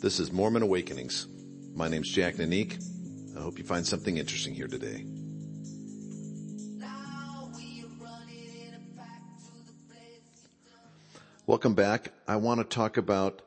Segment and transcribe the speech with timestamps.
[0.00, 1.26] This is Mormon Awakenings.
[1.74, 2.80] My name's Jack Nanique.
[3.36, 5.04] I hope you find something interesting here today.
[11.46, 12.12] Welcome back.
[12.28, 13.42] I want to talk about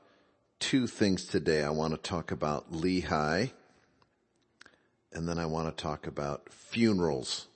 [0.60, 1.64] two things today.
[1.64, 3.52] I want to talk about Lehi
[5.14, 7.48] and then I want to talk about funerals.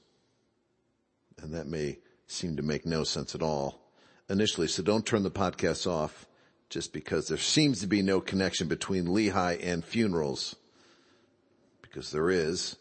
[1.42, 3.82] And that may seem to make no sense at all
[4.30, 6.26] initially, so don't turn the podcast off
[6.70, 10.56] just because there seems to be no connection between Lehi and funerals.
[11.82, 12.76] Because there is,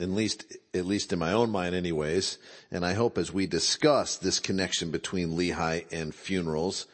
[0.00, 2.38] at least, at least in my own mind anyways.
[2.70, 6.86] And I hope as we discuss this connection between Lehi and funerals,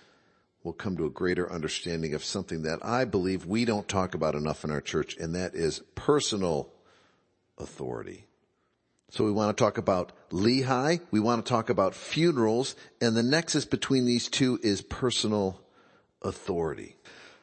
[0.62, 4.34] we'll come to a greater understanding of something that I believe we don't talk about
[4.34, 6.72] enough in our church, and that is personal
[7.58, 8.26] authority.
[9.10, 13.22] So we want to talk about Lehi, we want to talk about funerals, and the
[13.22, 15.60] nexus between these two is personal
[16.24, 16.96] authority.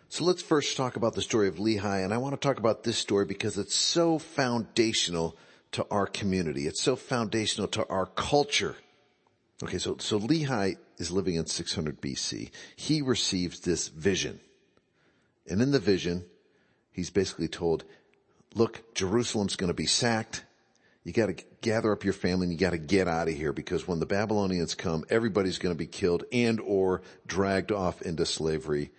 [0.10, 2.84] So let's first talk about the story of Lehi, and I want to talk about
[2.84, 5.38] this story because it's so foundational
[5.72, 6.68] to our community.
[6.68, 8.76] It's so foundational to our culture.
[9.64, 12.52] Okay, so, so Lehi is living in 600 BC.
[12.76, 14.42] He receives this vision.
[15.48, 16.26] And in the vision,
[16.92, 17.86] he's basically told,
[18.54, 20.44] look, Jerusalem's going to be sacked.
[21.04, 23.54] You got to gather up your family and you got to get out of here
[23.54, 28.26] because when the Babylonians come, everybody's going to be killed and or dragged off into
[28.26, 28.92] slavery.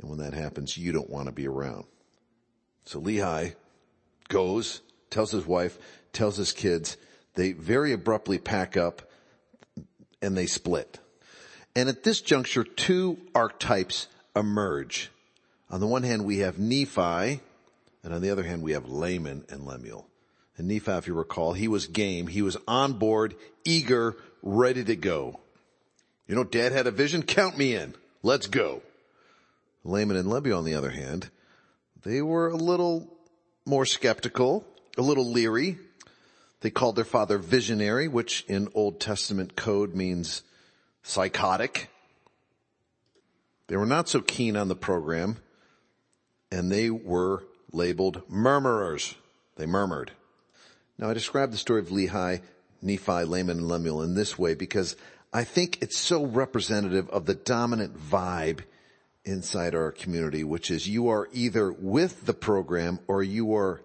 [0.00, 1.84] And when that happens, you don't want to be around.
[2.86, 3.54] So Lehi
[4.28, 5.78] goes, tells his wife,
[6.12, 6.96] tells his kids,
[7.34, 9.02] they very abruptly pack up
[10.22, 10.98] and they split.
[11.76, 15.10] And at this juncture, two archetypes emerge.
[15.70, 17.40] On the one hand, we have Nephi,
[18.02, 20.06] and on the other hand, we have Laman and Lemuel.
[20.56, 22.26] And Nephi, if you recall, he was game.
[22.26, 25.40] He was on board, eager, ready to go.
[26.28, 27.22] You know, dad had a vision.
[27.22, 27.94] Count me in.
[28.22, 28.82] Let's go.
[29.82, 31.28] Laman and Lemuel, on the other hand,
[32.02, 33.08] they were a little
[33.66, 34.64] more skeptical,
[34.96, 35.78] a little leery.
[36.60, 40.42] They called their father visionary, which in Old Testament code means
[41.02, 41.90] psychotic.
[43.66, 45.38] They were not so keen on the program
[46.50, 49.14] and they were labeled murmurers.
[49.56, 50.12] They murmured.
[50.98, 52.40] Now I describe the story of Lehi,
[52.82, 54.96] Nephi, Laman, and Lemuel in this way because
[55.32, 58.60] I think it's so representative of the dominant vibe
[59.24, 63.82] inside our community, which is you are either with the program or you are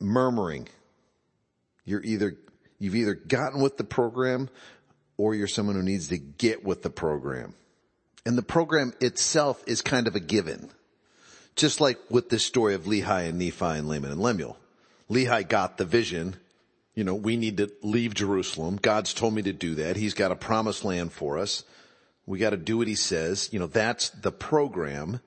[0.00, 0.68] murmuring.
[1.84, 2.36] You're either,
[2.78, 4.48] you've either gotten with the program
[5.16, 7.54] or you're someone who needs to get with the program.
[8.24, 10.70] And the program itself is kind of a given.
[11.56, 14.56] Just like with this story of Lehi and Nephi and Laman and Lemuel.
[15.10, 16.36] Lehi got the vision.
[16.94, 18.76] You know, we need to leave Jerusalem.
[18.76, 19.96] God's told me to do that.
[19.96, 21.64] He's got a promised land for us.
[22.26, 23.48] We got to do what he says.
[23.52, 25.20] You know, that's the program.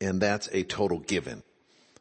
[0.00, 1.42] And that's a total given.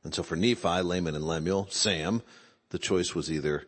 [0.04, 2.24] And so for Nephi, Laman and Lemuel, Sam,
[2.70, 3.66] the choice was either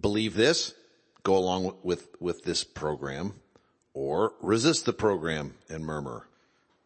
[0.00, 0.74] believe this,
[1.22, 3.34] go along with, with this program,
[3.94, 6.26] or resist the program and murmur.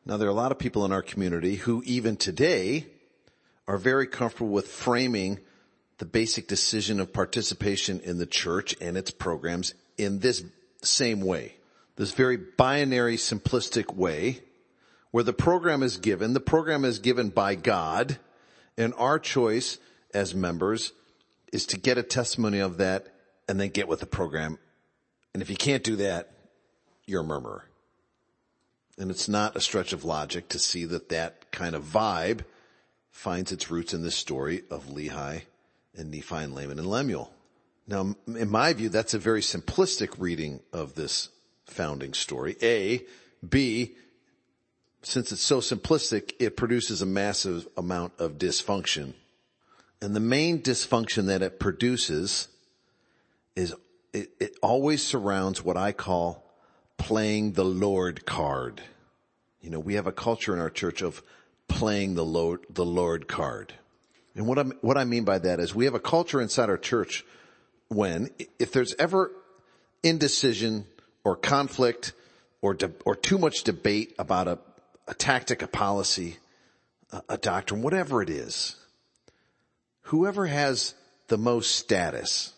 [0.05, 2.87] Now there are a lot of people in our community who even today
[3.69, 5.41] are very comfortable with framing
[5.99, 10.45] the basic decision of participation in the church and its programs in this
[10.83, 11.57] same way.
[11.97, 14.41] This very binary simplistic way
[15.11, 18.19] where the program is given, the program is given by God
[18.77, 19.79] and our choice
[20.13, 20.93] as members
[21.53, 23.07] is to get a testimony of that
[23.49, 24.59] and then get with the program.
[25.33, 26.31] And if you can't do that,
[27.07, 27.65] you're a murmurer.
[28.99, 32.45] And it's not a stretch of logic to see that that kind of vibe
[33.17, 35.41] finds its roots in the story of Lehi
[35.97, 37.33] and Nephi and Laman and Lemuel.
[37.89, 41.31] Now, in my view, that's a very simplistic reading of this
[41.65, 42.57] founding story.
[42.63, 43.05] A,
[43.49, 43.95] B,
[45.03, 49.15] since it's so simplistic, it produces a massive amount of dysfunction.
[50.03, 52.49] And the main dysfunction that it produces
[53.57, 53.75] is
[54.13, 56.45] it, it always surrounds what I call
[56.99, 58.83] playing the Lord card.
[59.63, 61.23] You know, we have a culture in our church of
[61.69, 63.75] playing the Lord, the Lord card.
[64.35, 66.77] And what I what I mean by that is we have a culture inside our
[66.77, 67.25] church
[67.89, 69.31] when, if there's ever
[70.03, 70.87] indecision
[71.25, 72.13] or conflict
[72.61, 74.59] or, de, or too much debate about a,
[75.09, 76.37] a tactic, a policy,
[77.13, 78.77] a, a doctrine, whatever it is,
[80.03, 80.95] whoever has
[81.29, 82.53] the most status,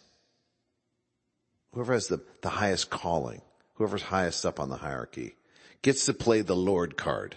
[1.73, 3.43] whoever has the, the highest calling,
[3.75, 5.35] whoever's highest up on the hierarchy
[5.83, 7.37] gets to play the Lord card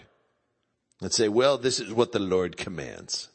[1.02, 3.28] and say, well, this is what the Lord commands.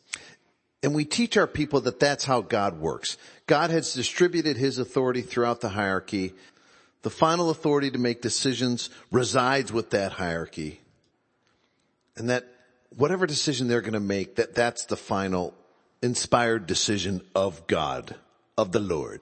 [0.84, 3.18] And we teach our people that that's how God works.
[3.46, 6.34] God has distributed his authority throughout the hierarchy.
[7.02, 10.82] The final authority to make decisions resides with that hierarchy.
[12.16, 12.46] And that
[12.96, 15.54] whatever decision they're going to make, that that's the final
[16.02, 18.16] inspired decision of God,
[18.58, 19.22] of the Lord.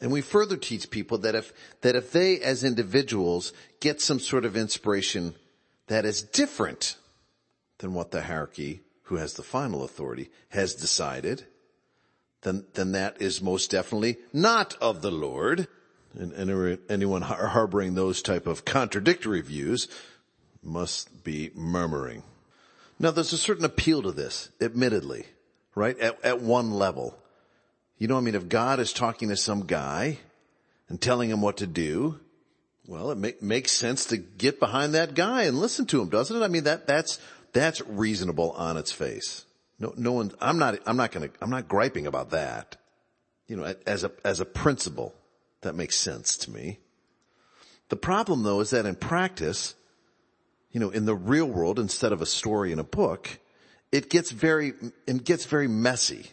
[0.00, 1.52] And we further teach people that if,
[1.82, 5.34] that if they as individuals get some sort of inspiration
[5.86, 6.96] that is different
[7.78, 11.44] than what the hierarchy, who has the final authority, has decided,
[12.42, 15.66] then, then that is most definitely not of the Lord.
[16.16, 19.88] And, anyone harboring those type of contradictory views
[20.62, 22.22] must be murmuring.
[23.00, 25.26] Now there's a certain appeal to this, admittedly,
[25.74, 25.98] right?
[25.98, 27.18] At, at one level.
[27.98, 30.18] You know, I mean, if God is talking to some guy
[30.88, 32.20] and telling him what to do,
[32.86, 36.36] well, it make, makes sense to get behind that guy and listen to him, doesn't
[36.36, 36.44] it?
[36.44, 37.18] I mean, that, that's,
[37.54, 39.46] that's reasonable on its face.
[39.78, 42.76] No, no one, I'm not, I'm not gonna, I'm not griping about that.
[43.46, 45.14] You know, as a, as a principle,
[45.62, 46.78] that makes sense to me.
[47.88, 49.74] The problem though is that in practice,
[50.72, 53.38] you know, in the real world, instead of a story in a book,
[53.92, 54.72] it gets very,
[55.06, 56.26] it gets very messy.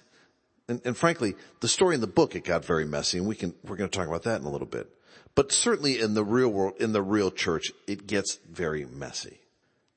[0.68, 3.54] And, and frankly, the story in the book, it got very messy and we can,
[3.64, 4.90] we're going to talk about that in a little bit.
[5.36, 9.40] But certainly in the real world, in the real church, it gets very messy.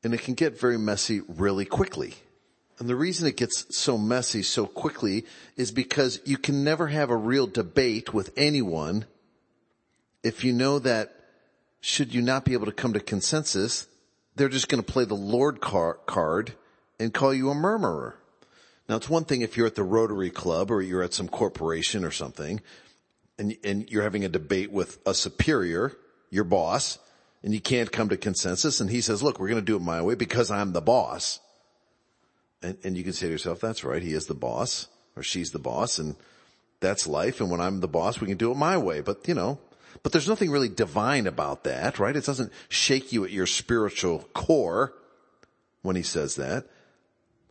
[0.04, 2.14] And it can get very messy really quickly.
[2.78, 5.24] And the reason it gets so messy so quickly
[5.56, 9.06] is because you can never have a real debate with anyone
[10.24, 11.14] if you know that
[11.80, 13.86] should you not be able to come to consensus,
[14.34, 16.54] they're just going to play the Lord car- card
[16.98, 18.16] and call you a murmurer.
[18.88, 22.04] Now it's one thing if you're at the Rotary Club or you're at some corporation
[22.04, 22.60] or something
[23.38, 25.92] and, and you're having a debate with a superior,
[26.30, 26.98] your boss,
[27.44, 29.82] and you can't come to consensus and he says, look, we're going to do it
[29.82, 31.40] my way because I'm the boss.
[32.62, 34.02] And, and you can say to yourself, that's right.
[34.02, 36.16] He is the boss or she's the boss and
[36.80, 37.42] that's life.
[37.42, 39.02] And when I'm the boss, we can do it my way.
[39.02, 39.58] But you know,
[40.02, 42.16] but there's nothing really divine about that, right?
[42.16, 44.94] It doesn't shake you at your spiritual core
[45.82, 46.64] when he says that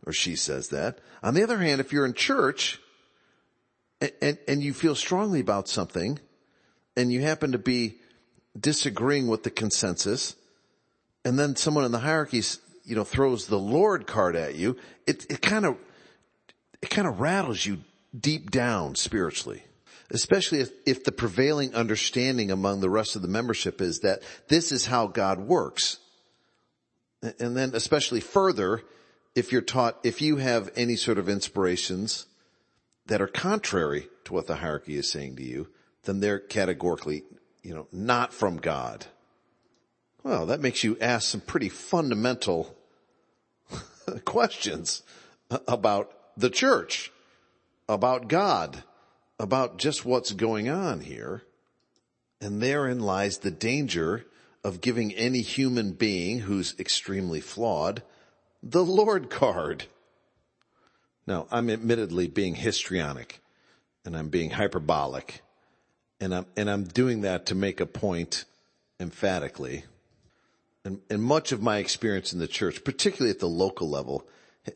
[0.04, 0.98] or she says that.
[1.22, 2.80] On the other hand, if you're in church
[4.00, 6.18] and, and, and you feel strongly about something
[6.96, 8.00] and you happen to be
[8.58, 10.36] disagreeing with the consensus
[11.24, 15.26] and then someone in the hierarchies you know, throws the Lord card at you, it,
[15.30, 15.76] it kind of,
[16.82, 17.80] it kind of rattles you
[18.18, 19.64] deep down spiritually.
[20.10, 24.70] Especially if, if the prevailing understanding among the rest of the membership is that this
[24.70, 25.98] is how God works.
[27.40, 28.82] And then especially further,
[29.34, 32.26] if you're taught, if you have any sort of inspirations
[33.06, 35.68] that are contrary to what the hierarchy is saying to you,
[36.04, 37.22] then they're categorically,
[37.64, 39.06] you know, not from God.
[40.22, 42.76] Well, that makes you ask some pretty fundamental
[44.24, 45.02] questions
[45.50, 47.10] about the church,
[47.88, 48.84] about God,
[49.38, 51.42] about just what's going on here.
[52.40, 54.26] And therein lies the danger
[54.62, 58.02] of giving any human being who's extremely flawed
[58.62, 59.84] the Lord card.
[61.26, 63.40] Now, I'm admittedly being histrionic
[64.04, 65.43] and I'm being hyperbolic
[66.20, 68.44] and I'm, and I'm doing that to make a point
[69.00, 69.84] emphatically
[70.84, 74.26] and, and much of my experience in the church, particularly at the local level,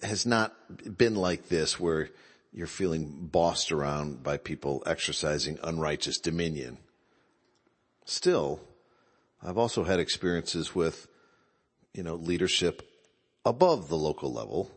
[0.03, 0.55] has not
[0.97, 2.09] been like this where
[2.53, 6.79] you're feeling bossed around by people exercising unrighteous dominion.
[8.07, 8.61] Still,
[9.43, 11.07] I've also had experiences with,
[11.93, 12.89] you know, leadership
[13.45, 14.71] above the local level.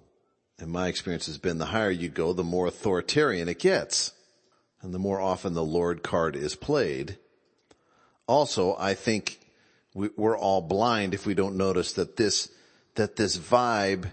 [0.60, 4.12] And my experience has been the higher you go, the more authoritarian it gets.
[4.82, 7.18] And the more often the Lord card is played.
[8.28, 9.40] Also, I think
[9.94, 12.50] we, are all blind if we don't notice that this,
[12.96, 14.10] that this vibe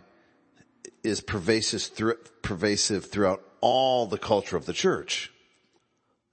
[1.03, 5.33] is pervasive, through, pervasive throughout all the culture of the church.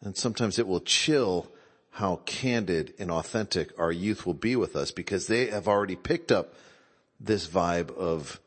[0.02, 1.52] And sometimes it will chill
[1.92, 6.32] how candid and authentic our youth will be with us because they have already picked
[6.32, 6.54] up
[7.20, 8.40] this vibe of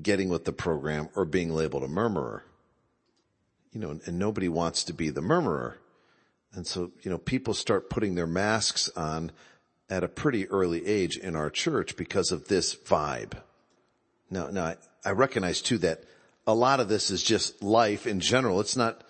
[0.00, 2.44] getting with the program or being labeled a murmurer.
[3.72, 5.78] You know, and nobody wants to be the murmurer.
[6.54, 9.32] And so, you know, people start putting their masks on
[9.88, 13.32] at a pretty early age in our church because of this vibe.
[14.30, 16.04] Now, now I, I recognize too that
[16.46, 18.60] a lot of this is just life in general.
[18.60, 19.04] It's not,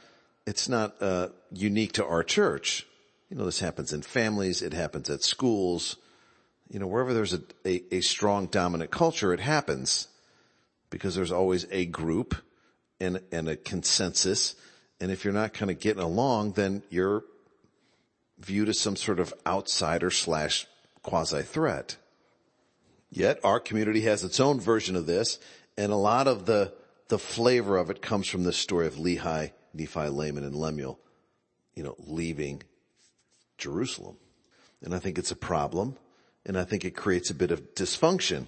[0.46, 2.86] it's not, uh, unique to our church.
[3.30, 4.62] You know, this happens in families.
[4.62, 5.96] It happens at schools.
[6.68, 10.08] You know, wherever there's a, a, a strong dominant culture, it happens
[10.90, 12.36] because there's always a group
[13.02, 14.54] and, a consensus.
[15.00, 17.24] And if you're not kind of getting along, then you're
[18.38, 20.66] viewed as some sort of outsider slash
[21.02, 21.96] quasi threat.
[23.10, 25.38] Yet our community has its own version of this
[25.76, 26.72] and a lot of the,
[27.08, 30.98] the flavor of it comes from the story of Lehi, Nephi, Laman, and Lemuel,
[31.74, 32.62] you know, leaving
[33.58, 34.16] Jerusalem.
[34.82, 35.96] And I think it's a problem
[36.44, 38.46] and I think it creates a bit of dysfunction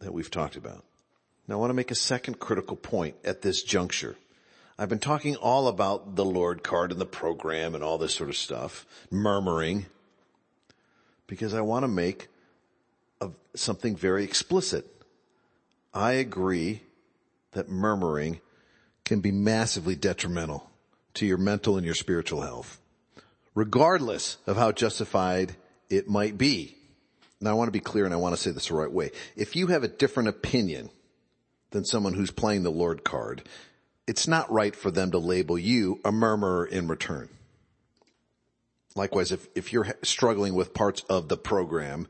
[0.00, 0.84] that we've talked about.
[1.46, 4.16] Now I want to make a second critical point at this juncture.
[4.78, 8.30] I've been talking all about the Lord card and the program and all this sort
[8.30, 9.86] of stuff, murmuring,
[11.26, 12.28] because I want to make
[13.54, 14.84] something very explicit.
[15.92, 16.82] I agree
[17.52, 18.40] that murmuring
[19.04, 20.68] can be massively detrimental
[21.14, 22.80] to your mental and your spiritual health,
[23.54, 25.54] regardless of how justified
[25.88, 26.76] it might be.
[27.40, 29.12] Now I want to be clear and I want to say this the right way.
[29.36, 30.90] If you have a different opinion
[31.74, 33.42] than someone who's playing the Lord card,
[34.06, 37.28] it's not right for them to label you a murmurer in return.
[38.94, 42.06] Likewise, if, if you're struggling with parts of the program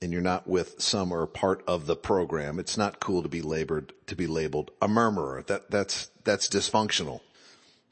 [0.00, 3.42] and you're not with some or part of the program, it's not cool to be
[3.42, 5.44] labored, to be labeled a murmurer.
[5.46, 7.20] That, that's, that's dysfunctional.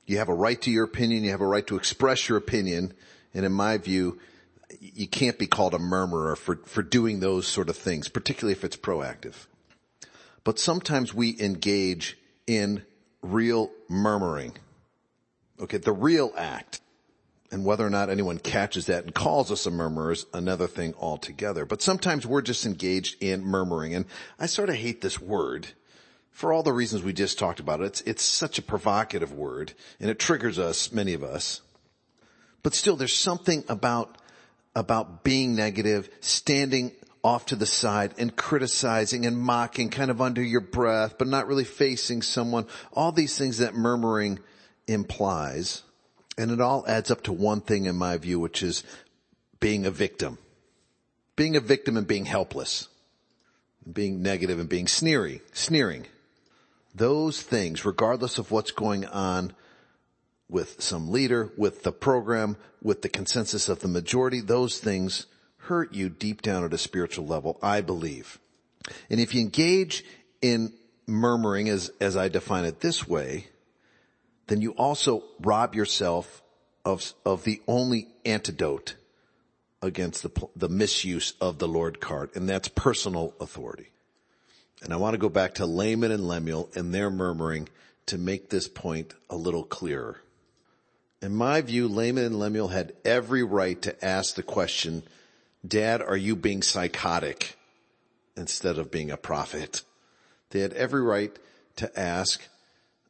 [0.06, 1.22] You have a right to your opinion.
[1.22, 2.94] You have a right to express your opinion.
[3.34, 4.18] And in my view,
[4.80, 8.64] you can't be called a murmurer for, for doing those sort of things, particularly if
[8.64, 9.34] it's proactive.
[10.44, 12.84] But sometimes we engage in
[13.22, 14.52] real murmuring.
[15.60, 16.80] Okay, the real act.
[17.50, 20.92] And whether or not anyone catches that and calls us a murmurer is another thing
[20.98, 21.64] altogether.
[21.64, 23.94] But sometimes we're just engaged in murmuring.
[23.94, 24.06] And
[24.40, 25.68] I sort of hate this word
[26.32, 27.80] for all the reasons we just talked about.
[27.80, 31.60] It's, it's such a provocative word and it triggers us, many of us.
[32.64, 34.18] But still there's something about,
[34.74, 36.90] about being negative, standing
[37.24, 41.46] off to the side and criticizing and mocking kind of under your breath, but not
[41.48, 42.66] really facing someone.
[42.92, 44.38] All these things that murmuring
[44.86, 45.82] implies.
[46.36, 48.84] And it all adds up to one thing in my view, which is
[49.58, 50.36] being a victim.
[51.34, 52.88] Being a victim and being helpless.
[53.90, 56.06] Being negative and being sneery, sneering.
[56.94, 59.54] Those things, regardless of what's going on
[60.48, 65.26] with some leader, with the program, with the consensus of the majority, those things
[65.66, 68.38] hurt you deep down at a spiritual level, I believe.
[69.10, 70.04] And if you engage
[70.42, 70.72] in
[71.06, 73.46] murmuring as, as I define it this way,
[74.46, 76.42] then you also rob yourself
[76.84, 78.94] of, of the only antidote
[79.80, 83.90] against the, the misuse of the Lord card, and that's personal authority.
[84.82, 87.68] And I want to go back to Laman and Lemuel and their murmuring
[88.06, 90.20] to make this point a little clearer.
[91.22, 95.02] In my view, Laman and Lemuel had every right to ask the question,
[95.66, 97.56] Dad, are you being psychotic
[98.36, 99.82] instead of being a prophet?
[100.50, 101.36] They had every right
[101.76, 102.40] to ask,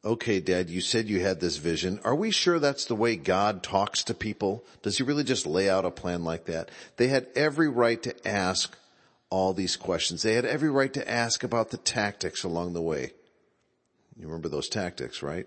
[0.04, 1.98] okay, dad, you said you had this vision.
[2.04, 4.64] Are we sure that's the way God talks to people?
[4.82, 6.70] Does he really just lay out a plan like that?
[6.96, 8.76] They had every right to ask
[9.30, 10.22] all these questions.
[10.22, 13.12] They had every right to ask about the tactics along the way.
[14.16, 15.46] You remember those tactics, right?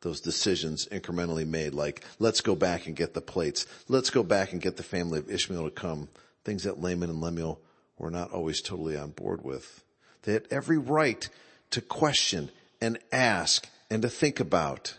[0.00, 3.66] Those decisions incrementally made, like, let's go back and get the plates.
[3.86, 6.08] Let's go back and get the family of Ishmael to come.
[6.44, 7.60] Things that Laman and Lemuel
[7.98, 9.84] were not always totally on board with.
[10.22, 11.28] They had every right
[11.70, 14.98] to question and ask and to think about.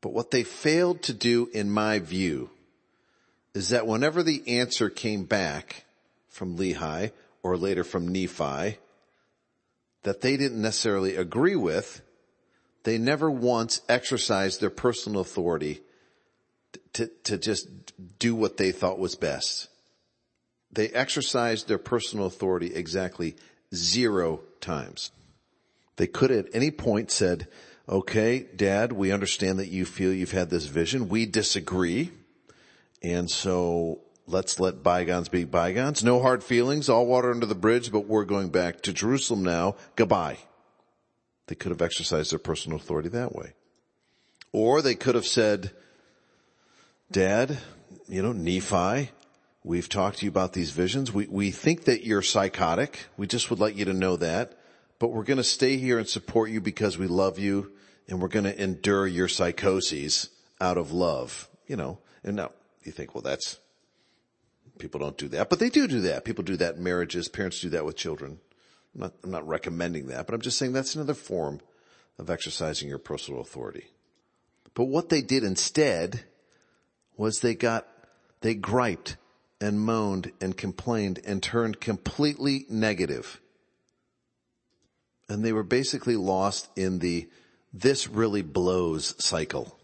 [0.00, 2.50] But what they failed to do, in my view,
[3.54, 5.84] is that whenever the answer came back
[6.28, 7.12] from Lehi
[7.42, 8.78] or later from Nephi
[10.02, 12.00] that they didn't necessarily agree with,
[12.84, 15.80] they never once exercised their personal authority
[16.94, 17.68] to, to just
[18.18, 19.68] do what they thought was best.
[20.72, 23.36] They exercised their personal authority exactly
[23.74, 25.10] zero times.
[25.96, 27.48] They could at any point said,
[27.88, 31.08] okay, dad, we understand that you feel you've had this vision.
[31.08, 32.12] We disagree.
[33.02, 36.04] And so let's let bygones be bygones.
[36.04, 39.76] No hard feelings, all water under the bridge, but we're going back to Jerusalem now.
[39.96, 40.38] Goodbye.
[41.48, 43.54] They could have exercised their personal authority that way.
[44.52, 45.72] Or they could have said,
[47.10, 47.58] dad,
[48.08, 49.10] you know, Nephi,
[49.62, 51.12] we've talked to you about these visions.
[51.12, 53.06] We, we think that you're psychotic.
[53.16, 54.56] We just would like you to know that
[55.00, 57.72] but we're going to stay here and support you because we love you
[58.06, 60.28] and we're going to endure your psychoses
[60.60, 62.52] out of love, you know, and now
[62.84, 63.58] you think, well, that's,
[64.78, 66.26] people don't do that, but they do do that.
[66.26, 67.28] People do that in marriages.
[67.28, 68.38] Parents do that with children.
[68.94, 71.60] I'm not, I'm not recommending that, but I'm just saying that's another form
[72.18, 73.86] of exercising your personal authority.
[74.74, 76.24] But what they did instead
[77.16, 77.88] was they got,
[78.42, 79.16] they griped
[79.60, 83.40] and moaned and complained and turned completely negative.
[85.30, 87.28] and they were basically lost in the
[87.72, 89.78] this really blows cycle.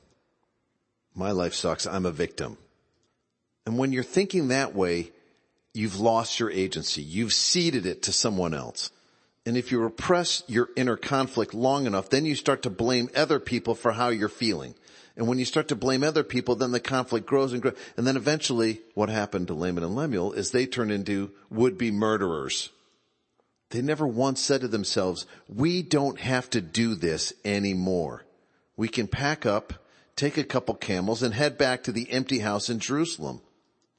[1.14, 1.87] My life sucks.
[1.87, 2.59] I'm a victim.
[3.64, 5.12] And when you're thinking that way,
[5.73, 7.00] you've lost your agency.
[7.00, 8.90] You've ceded it to someone else.
[9.47, 13.38] And if you repress your inner conflict long enough, then you start to blame other
[13.38, 14.75] people for how you're feeling.
[15.16, 17.76] And when you start to blame other people, then the conflict grows and grows.
[17.96, 22.70] And then eventually what happened to Laman and Lemuel is they turn into would-be murderers
[23.70, 28.25] They never once said to themselves, we don't have to do this anymore.
[28.76, 29.73] We can pack up,
[30.14, 33.40] take a couple camels and head back to the empty house in Jerusalem.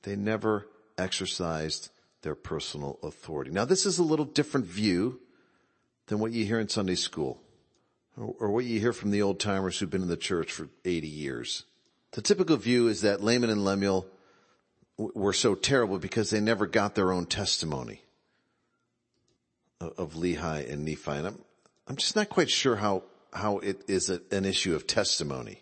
[0.04, 1.90] They never exercised
[2.22, 3.52] their personal authority.
[3.52, 5.20] Now this is a little different view
[6.08, 7.42] than what you hear in Sunday school
[8.18, 11.08] or what you hear from the old timers who've been in the church for 80
[11.08, 11.64] years.
[12.12, 14.08] The typical view is that Laman and Lemuel
[14.98, 18.02] were so terrible because they never got their own testimony
[19.80, 21.12] of Lehi and Nephi.
[21.12, 21.40] And I'm,
[21.88, 25.62] I'm just not quite sure how, how it is a, an issue of testimony.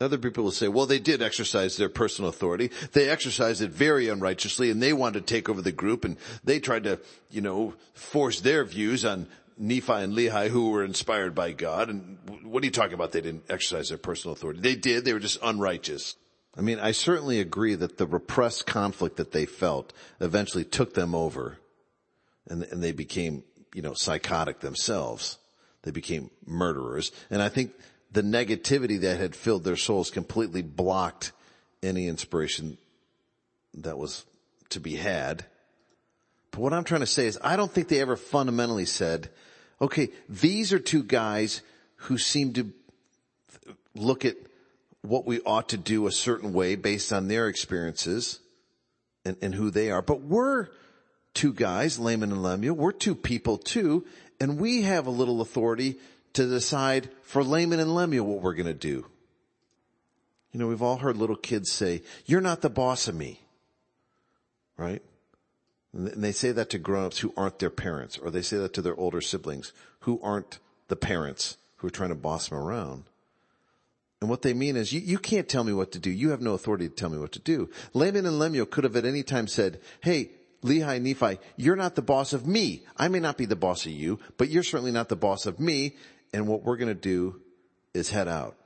[0.00, 2.70] Other people will say, well, they did exercise their personal authority.
[2.92, 6.58] They exercised it very unrighteously and they wanted to take over the group and they
[6.58, 9.28] tried to, you know, force their views on
[9.58, 11.88] Nephi and Lehi who were inspired by God.
[11.88, 13.12] And what are you talking about?
[13.12, 14.60] They didn't exercise their personal authority.
[14.60, 15.04] They did.
[15.04, 16.16] They were just unrighteous.
[16.56, 21.14] I mean, I certainly agree that the repressed conflict that they felt eventually took them
[21.14, 21.58] over
[22.48, 23.44] and, and they became,
[23.74, 25.38] you know, psychotic themselves.
[25.82, 27.10] They became murderers.
[27.30, 27.72] And I think
[28.10, 31.32] the negativity that had filled their souls completely blocked
[31.82, 32.76] any inspiration
[33.74, 34.26] that was
[34.68, 35.46] to be had.
[36.52, 39.30] But what I'm trying to say is I don't think they ever fundamentally said,
[39.80, 41.62] okay, these are two guys
[41.96, 42.72] who seem to
[43.94, 44.36] look at
[45.00, 48.38] what we ought to do a certain way based on their experiences
[49.24, 50.02] and, and who they are.
[50.02, 50.68] But we're
[51.34, 54.06] two guys, Laman and Lemuel, we're two people too,
[54.38, 55.96] and we have a little authority
[56.34, 59.06] to decide for Laman and Lemuel what we're going to do.
[60.52, 63.40] You know, we've all heard little kids say, you're not the boss of me.
[64.76, 65.02] Right?
[65.92, 68.82] And they say that to grown-ups who aren't their parents, or they say that to
[68.82, 70.58] their older siblings who aren't
[70.88, 73.04] the parents who are trying to boss them around.
[74.20, 76.10] And what they mean is, you, you can't tell me what to do.
[76.10, 77.68] You have no authority to tell me what to do.
[77.92, 80.30] Laman and Lemuel could have at any time said, hey,
[80.62, 82.84] Lehi, Nephi, you're not the boss of me.
[82.96, 85.58] I may not be the boss of you, but you're certainly not the boss of
[85.58, 85.96] me
[86.32, 87.40] and what we're going to do
[87.94, 88.56] is head out.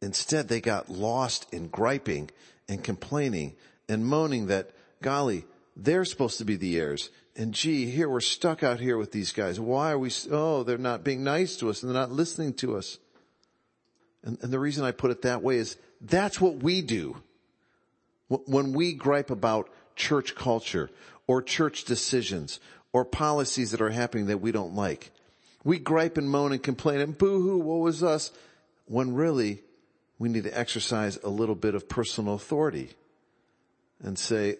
[0.00, 2.30] Instead, they got lost in griping
[2.68, 3.54] and complaining
[3.88, 4.70] and moaning that,
[5.02, 5.44] golly,
[5.76, 7.10] they're supposed to be the heirs.
[7.34, 9.58] And gee, here we're stuck out here with these guys.
[9.58, 12.76] Why are we, oh, they're not being nice to us and they're not listening to
[12.76, 12.98] us.
[14.22, 17.16] And, and the reason I put it that way is that's what we do.
[18.28, 20.90] When we gripe about church culture
[21.26, 22.60] or church decisions
[22.92, 25.10] or policies that are happening that we don't like,
[25.64, 28.30] we gripe and moan and complain and boo-hoo, what was us?
[28.86, 29.62] When really
[30.18, 32.90] we need to exercise a little bit of personal authority
[34.02, 34.56] and say,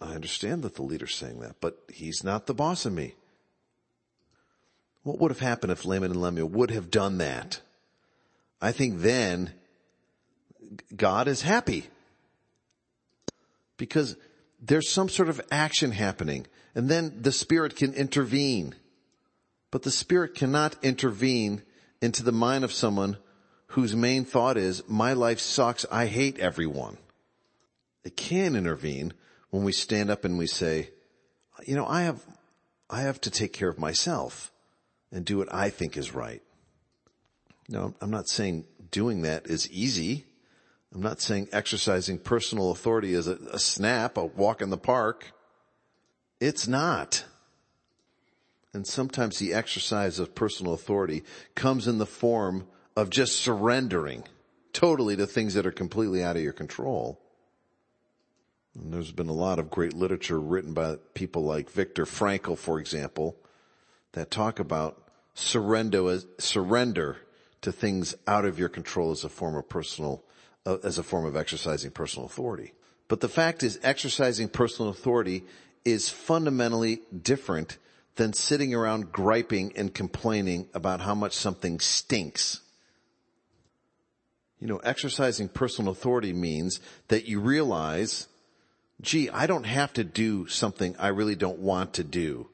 [0.00, 3.14] I understand that the leader's saying that, but he's not the boss of me.
[5.02, 7.60] What would have happened if Laman and Lemuel would have done that?
[8.60, 9.52] I think then
[10.94, 11.86] God is happy
[13.76, 14.16] because
[14.60, 18.74] there's some sort of action happening and then the spirit can intervene.
[19.70, 21.62] But the Spirit cannot intervene
[22.00, 23.18] into the mind of someone
[23.68, 26.98] whose main thought is, my life sucks, I hate everyone.
[28.04, 29.12] It can intervene
[29.50, 30.90] when we stand up and we say,
[31.66, 32.22] you know, I have,
[32.90, 34.52] I have to take care of myself
[35.10, 36.42] and do what I think is right.
[37.68, 40.24] No, I'm not saying doing that is easy.
[40.94, 45.32] I'm not saying exercising personal authority is a, a snap, a walk in the park.
[46.40, 47.24] It's not.
[48.72, 54.24] And sometimes the exercise of personal authority comes in the form of just surrendering
[54.72, 57.20] totally to things that are completely out of your control.
[58.78, 62.78] And there's been a lot of great literature written by people like Viktor Frankl, for
[62.78, 63.36] example,
[64.12, 65.02] that talk about
[65.34, 67.16] surrender, surrender
[67.62, 70.22] to things out of your control as a form of personal,
[70.66, 72.72] uh, as a form of exercising personal authority.
[73.08, 75.44] But the fact is exercising personal authority
[75.84, 77.78] is fundamentally different
[78.16, 82.60] than sitting around griping and complaining about how much something stinks.
[84.60, 88.26] You know, exercising personal authority means that you realize,
[89.00, 92.48] gee, I don't have to do something I really don't want to do.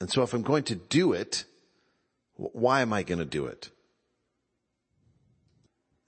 [0.00, 1.44] And so if I'm going to do it,
[2.36, 3.70] why am I going to do it?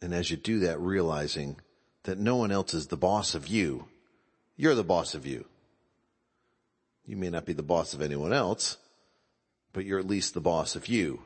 [0.02, 1.56] And as you do that, realizing
[2.04, 3.86] that no one else is the boss of you,
[4.56, 5.44] you're the boss of you.
[7.04, 8.76] You may not be the boss of anyone else,
[9.72, 11.22] but you're at least the boss of you.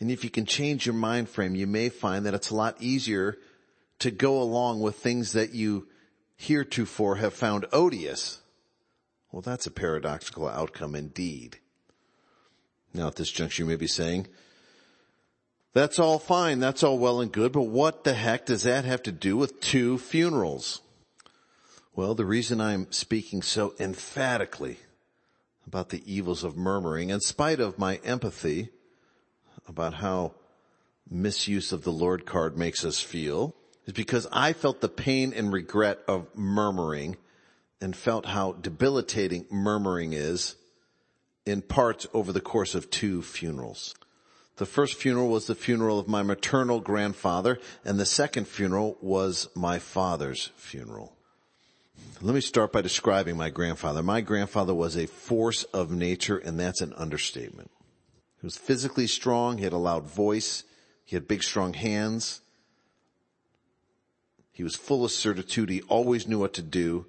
[0.00, 2.76] And if you can change your mind frame, you may find that it's a lot
[2.80, 3.36] easier
[4.00, 5.86] to go along with things that you
[6.40, 8.40] heretofore have found odious.
[9.30, 11.58] Well, that's a paradoxical outcome indeed.
[12.94, 14.26] Now at this juncture you may be saying,
[15.74, 19.02] that's all fine, that's all well and good, but what the heck does that have
[19.02, 20.80] to do with two funerals?
[21.94, 24.78] Well, the reason I'm speaking so emphatically
[25.66, 28.70] about the evils of murmuring in spite of my empathy
[29.68, 30.32] about how
[31.08, 33.54] misuse of the Lord card makes us feel
[33.90, 37.16] is because I felt the pain and regret of murmuring
[37.80, 40.54] and felt how debilitating murmuring is
[41.44, 43.96] in parts over the course of two funerals.
[44.58, 49.48] The first funeral was the funeral of my maternal grandfather and the second funeral was
[49.56, 51.16] my father's funeral.
[52.20, 54.04] Let me start by describing my grandfather.
[54.04, 57.72] My grandfather was a force of nature and that's an understatement.
[58.40, 59.58] He was physically strong.
[59.58, 60.62] He had a loud voice.
[61.04, 62.40] He had big strong hands.
[64.52, 65.70] He was full of certitude.
[65.70, 67.06] He always knew what to do.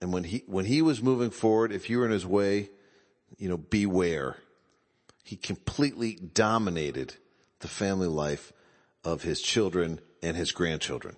[0.00, 2.70] And when he, when he was moving forward, if you were in his way,
[3.38, 4.36] you know, beware.
[5.24, 7.14] He completely dominated
[7.60, 8.52] the family life
[9.04, 11.16] of his children and his grandchildren.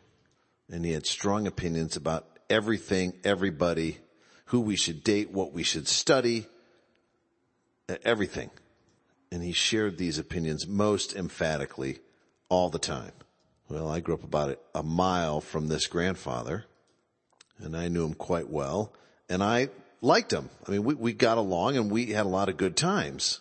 [0.70, 3.98] And he had strong opinions about everything, everybody,
[4.46, 6.46] who we should date, what we should study,
[8.04, 8.50] everything.
[9.30, 11.98] And he shared these opinions most emphatically
[12.48, 13.12] all the time.
[13.68, 16.64] Well, I grew up about a mile from this grandfather
[17.58, 18.92] and I knew him quite well
[19.28, 20.50] and I liked him.
[20.66, 23.40] I mean, we, we got along and we had a lot of good times.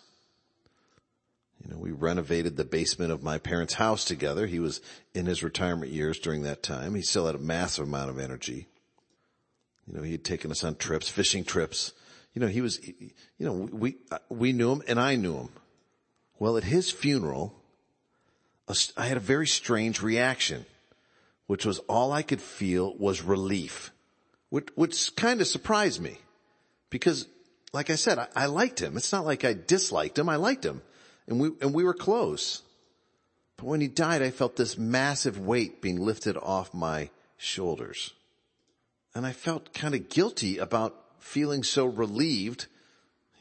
[1.62, 4.46] You know, we renovated the basement of my parents' house together.
[4.46, 4.80] He was
[5.14, 6.94] in his retirement years during that time.
[6.94, 8.68] He still had a massive amount of energy.
[9.86, 11.92] You know, he had taken us on trips, fishing trips.
[12.34, 13.96] You know, he was, you know, we,
[14.28, 15.48] we knew him and I knew him.
[16.38, 17.54] Well, at his funeral,
[18.96, 20.64] I had a very strange reaction,
[21.46, 23.92] which was all I could feel was relief,
[24.48, 26.18] which, which kind of surprised me
[26.90, 27.26] because
[27.72, 28.96] like I said, I, I liked him.
[28.96, 30.28] It's not like I disliked him.
[30.28, 30.80] I liked him
[31.26, 32.62] and we, and we were close.
[33.56, 38.12] But when he died, I felt this massive weight being lifted off my shoulders.
[39.14, 42.66] And I felt kind of guilty about feeling so relieved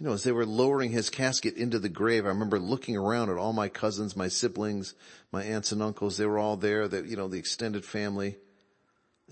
[0.03, 3.29] you know, as they were lowering his casket into the grave, I remember looking around
[3.29, 4.95] at all my cousins, my siblings,
[5.31, 6.17] my aunts and uncles.
[6.17, 8.35] They were all there, that, you know, the extended family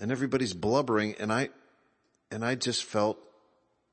[0.00, 1.50] and everybody's blubbering and I,
[2.30, 3.18] and I just felt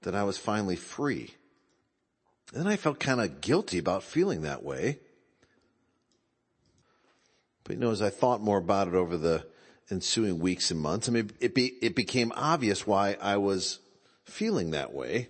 [0.03, 1.33] that I was finally free.
[2.53, 4.99] And I felt kind of guilty about feeling that way.
[7.65, 9.45] But you know, as I thought more about it over the
[9.91, 13.79] ensuing weeks and months, I mean, it be, it became obvious why I was
[14.23, 15.27] feeling that way.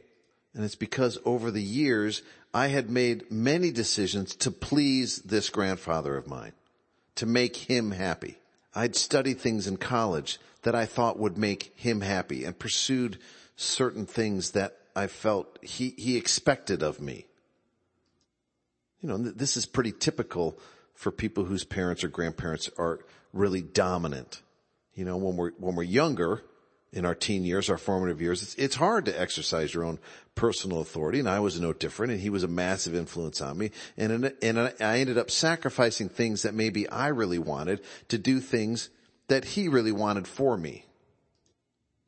[0.53, 2.21] And it's because over the years,
[2.53, 6.53] I had made many decisions to please this grandfather of mine,
[7.15, 8.37] to make him happy.
[8.73, 13.19] I'd studied things in college that I thought would make him happy and pursued
[13.55, 17.25] certain things that I felt he, he expected of me.
[19.01, 20.57] You know, this is pretty typical
[20.93, 22.99] for people whose parents or grandparents are
[23.31, 24.41] really dominant.
[24.95, 26.43] You know, when we're, when we're younger,
[26.91, 29.99] in our teen years, our formative years, it's, it's hard to exercise your own
[30.33, 31.19] personal authority.
[31.19, 33.71] And I was no different and he was a massive influence on me.
[33.97, 38.89] And, and I ended up sacrificing things that maybe I really wanted to do things
[39.27, 40.85] that he really wanted for me.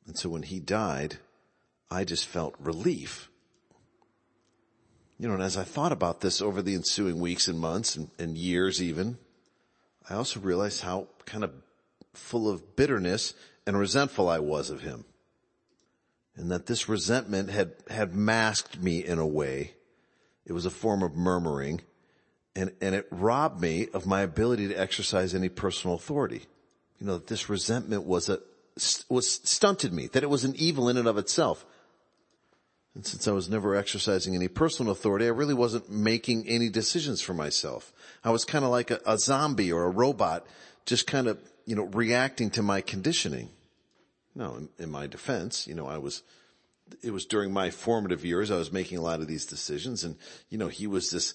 [0.08, 1.17] And so when he died,
[1.91, 3.30] I just felt relief.
[5.20, 8.10] You know, and as I thought about this over the ensuing weeks and months and,
[8.17, 9.20] and years even,
[10.10, 11.52] I also realized how kind of
[12.13, 15.06] full of bitterness and resentful I was of him.
[16.36, 19.74] And that this resentment had, had masked me in a way.
[20.45, 21.82] It was a form of murmuring
[22.56, 26.43] and, and it robbed me of my ability to exercise any personal authority.
[27.00, 28.39] You know, that this resentment was a,
[29.10, 31.65] was stunted me, that it was an evil in and of itself.
[32.93, 37.21] And since I was never exercising any personal authority, I really wasn't making any decisions
[37.21, 37.93] for myself.
[38.24, 40.45] I was kind of like a, a zombie or a robot,
[40.86, 43.50] just kind of you know, reacting to my conditioning.
[44.36, 46.24] No, in, in my defense, you know, I was,
[47.04, 50.15] it was during my formative years, I was making a lot of these decisions and,
[50.50, 51.34] you know, he was this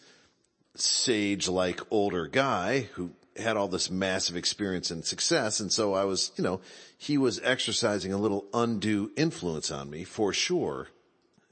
[0.75, 5.61] sage-like older guy who had all this massive experience and success.
[5.61, 6.61] And so I was, you know,
[6.97, 10.89] he was exercising a little undue influence on me for sure.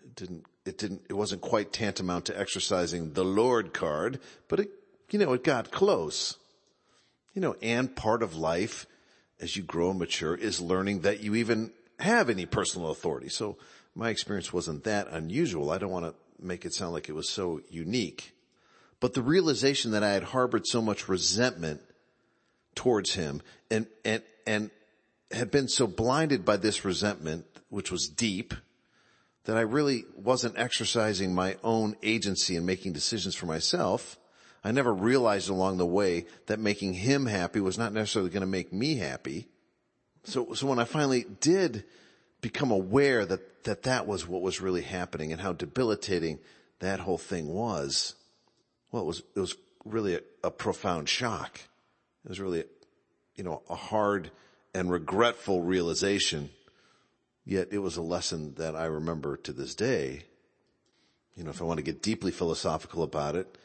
[0.02, 4.70] It didn't, it didn't, it wasn't quite tantamount to exercising the Lord card, but it,
[5.10, 6.38] you know, it got close.
[7.34, 8.86] You know, and part of life
[9.40, 13.28] as you grow and mature is learning that you even have any personal authority.
[13.28, 13.58] So
[13.94, 15.70] my experience wasn't that unusual.
[15.70, 18.32] I don't want to make it sound like it was so unique.
[19.00, 21.80] But the realization that I had harbored so much resentment
[22.74, 24.70] towards him and, and, and
[25.30, 28.54] had been so blinded by this resentment, which was deep,
[29.44, 34.16] that I really wasn't exercising my own agency and making decisions for myself.
[34.64, 38.46] I never realized along the way that making him happy was not necessarily going to
[38.46, 39.46] make me happy.
[40.24, 41.84] So, so when I finally did
[42.40, 46.38] become aware that, that that was what was really happening and how debilitating
[46.80, 48.14] that whole thing was,
[48.90, 51.60] well, it was, it was really a, a profound shock.
[52.24, 52.64] It was really,
[53.36, 54.30] you know, a hard
[54.74, 56.48] and regretful realization.
[57.44, 60.22] Yet it was a lesson that I remember to this day.
[61.36, 63.58] You know, if I want to get deeply philosophical about it,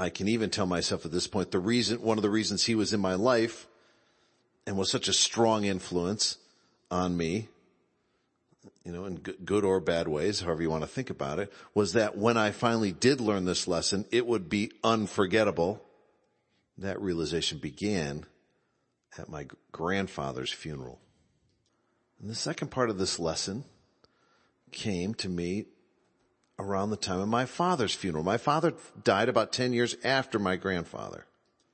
[0.00, 2.74] I can even tell myself at this point the reason, one of the reasons he
[2.74, 3.66] was in my life
[4.66, 6.38] and was such a strong influence
[6.90, 7.48] on me,
[8.84, 11.92] you know, in good or bad ways, however you want to think about it, was
[11.92, 15.82] that when I finally did learn this lesson, it would be unforgettable.
[16.78, 18.24] That realization began
[19.18, 20.98] at my grandfather's funeral.
[22.20, 23.64] And the second part of this lesson
[24.72, 25.66] came to me
[26.60, 28.24] around the time of my father's funeral.
[28.24, 31.26] My father died about 10 years after my grandfather.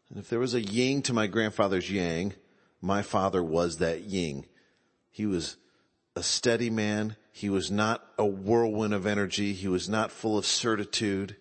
[0.09, 2.35] And if there was a yin to my grandfather's yang,
[2.81, 4.47] my father was that yin.
[5.11, 5.57] He was
[6.15, 7.17] a steady man.
[7.33, 9.53] He was not a whirlwind of energy.
[9.53, 11.37] He was not full of certitude.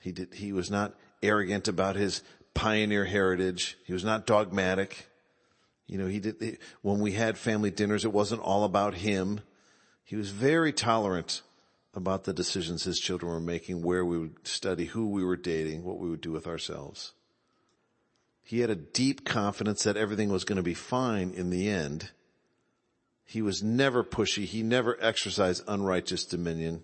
[0.00, 2.22] He did, he was not arrogant about his
[2.54, 3.76] pioneer heritage.
[3.84, 5.08] He was not dogmatic.
[5.86, 9.40] You know, he did, when we had family dinners, it wasn't all about him.
[10.04, 11.42] He was very tolerant
[11.94, 15.84] about the decisions his children were making, where we would study, who we were dating,
[15.84, 17.12] what we would do with ourselves.
[18.42, 22.10] He had a deep confidence that everything was going to be fine in the end.
[23.24, 24.44] He was never pushy.
[24.44, 26.82] He never exercised unrighteous dominion.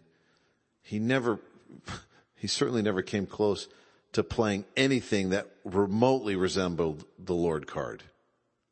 [0.83, 1.39] He never,
[2.35, 3.69] he certainly never came close
[4.13, 8.03] to playing anything that remotely resembled the Lord card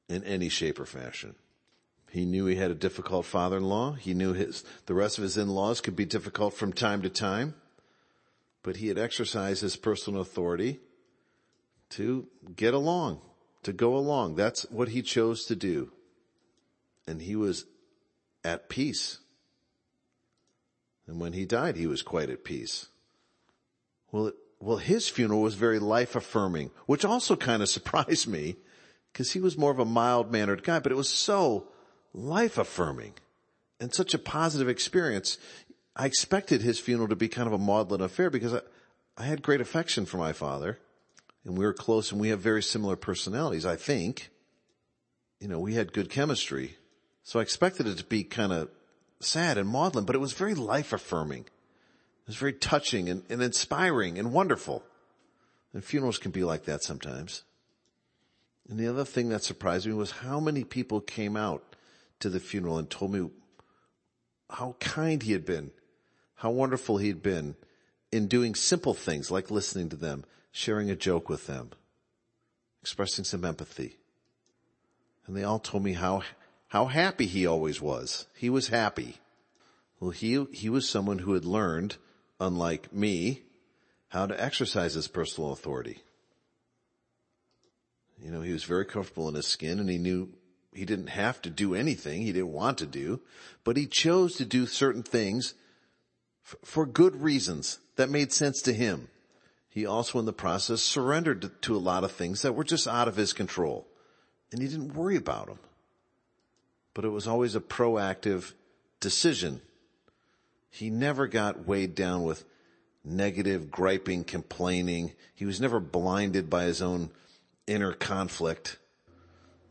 [0.08, 1.34] in any shape or fashion.
[2.10, 3.94] He knew he had a difficult father-in-law.
[3.94, 7.54] He knew his, the rest of his in-laws could be difficult from time to time,
[8.62, 10.80] but he had exercised his personal authority
[11.90, 13.20] to get along,
[13.62, 14.36] to go along.
[14.36, 15.92] That's what he chose to do.
[17.06, 17.66] And he was
[18.44, 19.18] at peace.
[21.06, 22.86] And when he died, he was quite at peace.
[24.12, 28.56] Well, it, well, his funeral was very life affirming, which also kind of surprised me
[29.12, 31.68] because he was more of a mild mannered guy, but it was so
[32.12, 33.14] life affirming
[33.80, 35.38] and such a positive experience.
[35.94, 38.60] I expected his funeral to be kind of a maudlin affair because I,
[39.16, 40.78] I had great affection for my father
[41.44, 44.30] and we were close and we have very similar personalities, I think.
[45.40, 46.76] You know, we had good chemistry.
[47.22, 48.70] So I expected it to be kind of
[49.20, 51.42] sad and maudlin, but it was very life affirming.
[51.42, 54.84] It was very touching and, and inspiring and wonderful.
[55.72, 57.42] And funerals can be like that sometimes.
[58.68, 61.67] And the other thing that surprised me was how many people came out
[62.20, 63.28] to the funeral and told me
[64.50, 65.70] how kind he had been,
[66.36, 67.54] how wonderful he had been
[68.10, 71.70] in doing simple things like listening to them, sharing a joke with them,
[72.82, 73.96] expressing some empathy.
[75.26, 76.22] And they all told me how,
[76.68, 78.26] how happy he always was.
[78.34, 79.18] He was happy.
[80.00, 81.96] Well, he, he was someone who had learned,
[82.40, 83.42] unlike me,
[84.08, 85.98] how to exercise his personal authority.
[88.22, 90.30] You know, he was very comfortable in his skin and he knew
[90.72, 93.20] he didn't have to do anything he didn't want to do,
[93.64, 95.54] but he chose to do certain things
[96.46, 99.08] f- for good reasons that made sense to him.
[99.68, 102.86] He also in the process surrendered to, to a lot of things that were just
[102.88, 103.86] out of his control
[104.52, 105.58] and he didn't worry about them.
[106.94, 108.52] But it was always a proactive
[109.00, 109.60] decision.
[110.70, 112.44] He never got weighed down with
[113.04, 115.12] negative, griping, complaining.
[115.34, 117.10] He was never blinded by his own
[117.66, 118.78] inner conflict.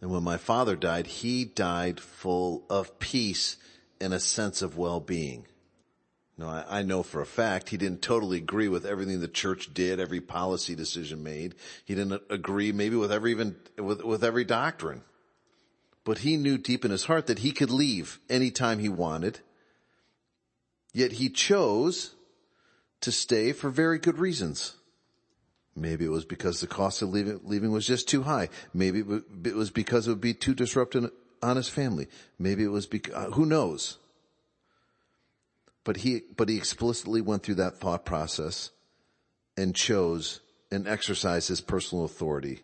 [0.01, 3.57] And when my father died, he died full of peace
[3.99, 5.47] and a sense of well-being.
[6.37, 9.73] Now, I, I, know for a fact he didn't totally agree with everything the church
[9.73, 11.55] did, every policy decision made.
[11.83, 15.01] He didn't agree maybe with every even, with, with every doctrine.
[16.03, 19.39] But he knew deep in his heart that he could leave anytime he wanted.
[20.93, 22.13] Yet he chose
[23.01, 24.75] to stay for very good reasons.
[25.77, 28.49] Maybe it was because the cost of leaving, leaving was just too high.
[28.73, 31.11] Maybe it was because it would be too disruptive
[31.43, 32.07] on his family.
[32.39, 33.99] Maybe it was because, uh, who knows?
[35.83, 38.71] But he, but he explicitly went through that thought process
[39.55, 42.63] and chose and exercised his personal authority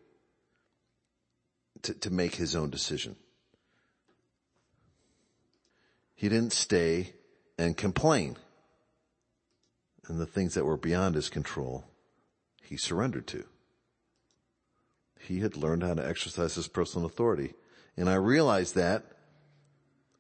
[1.84, 3.16] to, to make his own decision.
[6.16, 7.14] He didn't stay
[7.60, 8.38] and complain
[10.08, 11.86] and the things that were beyond his control
[12.74, 13.44] he surrendered to.
[15.20, 17.54] He had learned how to exercise his personal authority.
[17.96, 19.04] And I realized that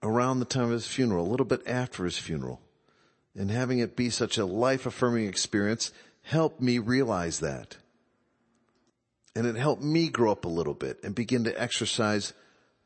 [0.03, 2.61] around the time of his funeral, a little bit after his funeral.
[3.35, 7.77] And having it be such a life affirming experience helped me realize that.
[9.35, 12.33] And it helped me grow up a little bit and begin to exercise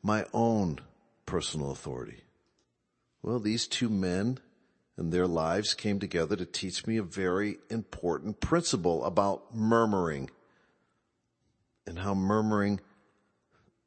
[0.02, 0.78] my own
[1.26, 2.22] personal authority.
[3.22, 4.38] Well, these two men
[4.98, 10.28] and their lives came together to teach me a very important principle about murmuring
[11.86, 12.80] and how murmuring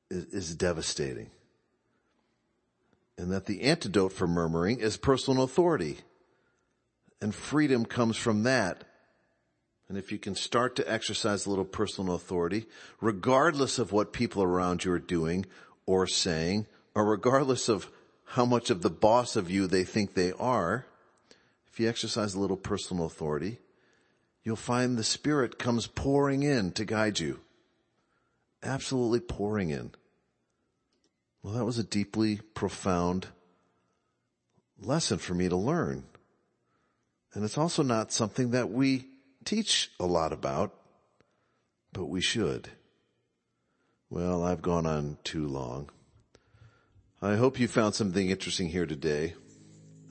[0.10, 1.30] is, is devastating.
[3.17, 5.97] And that the antidote for murmuring is personal authority.
[7.21, 8.86] And freedom comes from that.
[9.89, 12.67] And if you can start to exercise a little personal authority,
[13.02, 15.45] regardless of what people around you are doing
[15.86, 17.91] or saying, or regardless of
[18.24, 20.86] how much of the boss of you they think they are,
[21.72, 23.60] if you exercise a little personal authority,
[24.44, 27.40] you'll find the Spirit comes pouring in to guide you.
[28.62, 29.92] Absolutely pouring in.
[31.42, 33.28] Well, that was a deeply profound
[34.80, 36.04] lesson for me to learn.
[37.34, 39.08] And it's also not something that we
[39.46, 40.74] teach a lot about,
[41.94, 42.70] but we should.
[44.10, 45.90] Well, I've gone on too long.
[47.22, 49.36] I hope you found something interesting here today.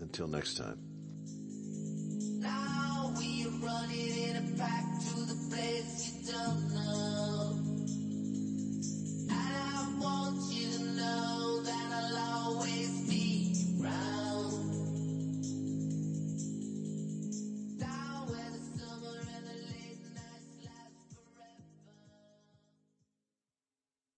[0.00, 0.89] Until next time.